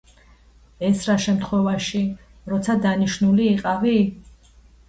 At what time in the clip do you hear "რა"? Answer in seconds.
1.09-1.17